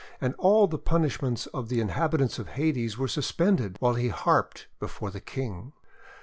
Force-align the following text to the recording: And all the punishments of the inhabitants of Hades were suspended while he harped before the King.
And 0.19 0.33
all 0.39 0.65
the 0.65 0.79
punishments 0.79 1.45
of 1.53 1.69
the 1.69 1.79
inhabitants 1.79 2.39
of 2.39 2.47
Hades 2.47 2.97
were 2.97 3.07
suspended 3.07 3.77
while 3.79 3.93
he 3.93 4.09
harped 4.09 4.65
before 4.79 5.11
the 5.11 5.21
King. 5.21 5.73